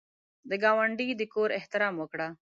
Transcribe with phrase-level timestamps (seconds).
[0.49, 2.27] د ګاونډي د کور احترام وکړه